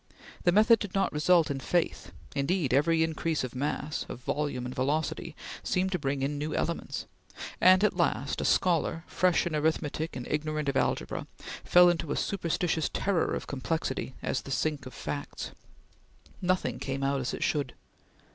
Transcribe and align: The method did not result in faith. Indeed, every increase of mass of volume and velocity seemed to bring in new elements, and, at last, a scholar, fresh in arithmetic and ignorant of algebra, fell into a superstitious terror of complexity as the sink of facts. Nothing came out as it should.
The 0.45 0.51
method 0.51 0.79
did 0.79 0.95
not 0.95 1.13
result 1.13 1.51
in 1.51 1.59
faith. 1.59 2.11
Indeed, 2.35 2.73
every 2.73 3.03
increase 3.03 3.43
of 3.43 3.53
mass 3.53 4.03
of 4.09 4.19
volume 4.19 4.65
and 4.65 4.73
velocity 4.73 5.35
seemed 5.61 5.91
to 5.91 5.99
bring 5.99 6.23
in 6.23 6.39
new 6.39 6.55
elements, 6.55 7.05
and, 7.61 7.83
at 7.83 7.95
last, 7.95 8.41
a 8.41 8.45
scholar, 8.45 9.03
fresh 9.05 9.45
in 9.45 9.55
arithmetic 9.55 10.15
and 10.15 10.25
ignorant 10.27 10.69
of 10.69 10.75
algebra, 10.75 11.27
fell 11.63 11.87
into 11.87 12.11
a 12.11 12.15
superstitious 12.15 12.89
terror 12.91 13.35
of 13.35 13.45
complexity 13.45 14.15
as 14.23 14.41
the 14.41 14.49
sink 14.49 14.87
of 14.87 14.95
facts. 14.95 15.51
Nothing 16.41 16.79
came 16.79 17.03
out 17.03 17.21
as 17.21 17.31
it 17.35 17.43
should. 17.43 17.75